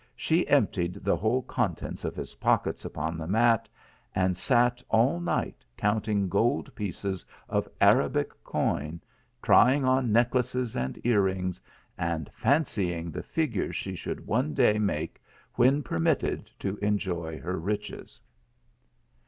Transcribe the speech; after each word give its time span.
She 0.15 0.47
emptied 0.47 0.95
the 0.95 1.15
whole 1.15 1.43
contents 1.43 2.03
of 2.03 2.15
his 2.15 2.33
pockets 2.33 2.83
upon 2.85 3.19
the 3.19 3.27
mat, 3.27 3.69
and 4.15 4.35
sat 4.35 4.81
all 4.89 5.19
night 5.19 5.63
counting 5.77 6.27
gold 6.27 6.73
pieces 6.73 7.23
of 7.47 7.69
Arabic 7.79 8.31
coin, 8.43 8.99
trying 9.43 9.85
on 9.85 10.11
necklaces 10.11 10.75
and 10.75 10.99
ear 11.03 11.21
rings, 11.21 11.61
and 11.99 12.31
fancying 12.33 13.11
the 13.11 13.21
figure 13.21 13.71
she 13.71 13.93
should 13.93 14.25
one 14.25 14.55
day 14.55 14.79
make 14.79 15.21
when 15.53 15.83
permitted 15.83 16.49
to 16.57 16.77
enjoy 16.77 17.39
her 17.39 17.59
riches. 17.59 18.19